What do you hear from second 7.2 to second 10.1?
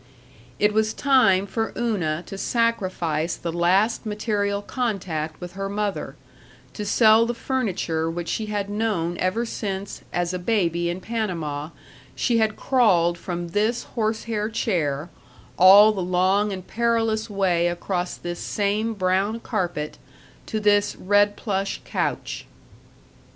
the furniture which she had known ever since,